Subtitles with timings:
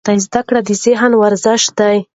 [0.25, 1.97] زده کړه د ذهن ورزش دی.